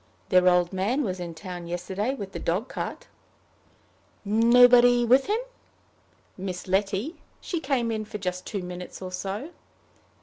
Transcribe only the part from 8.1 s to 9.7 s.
just two minutes or so."